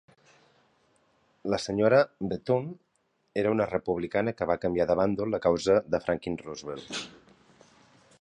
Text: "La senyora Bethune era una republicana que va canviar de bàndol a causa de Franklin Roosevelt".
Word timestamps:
"La 1.53 1.59
senyora 1.65 1.99
Bethune 2.31 2.73
era 3.41 3.53
una 3.57 3.67
republicana 3.73 4.35
que 4.39 4.49
va 4.53 4.57
canviar 4.65 4.89
de 4.93 4.97
bàndol 5.01 5.39
a 5.39 5.43
causa 5.45 5.77
de 5.97 6.01
Franklin 6.07 6.39
Roosevelt". 6.47 7.07